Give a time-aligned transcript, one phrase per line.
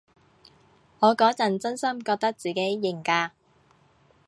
[0.97, 3.29] 我嗰陣真心覺得自己型㗎